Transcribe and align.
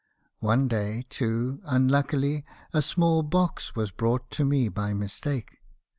One 0.39 0.67
day, 0.67 1.05
too, 1.11 1.61
unluckily, 1.63 2.43
a 2.73 2.81
small 2.81 3.21
box 3.21 3.75
was 3.75 3.91
brought 3.91 4.31
to 4.31 4.43
me 4.43 4.67
by 4.67 4.95
mistake. 4.95 5.61